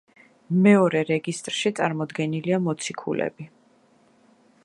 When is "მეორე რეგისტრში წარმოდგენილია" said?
0.67-2.61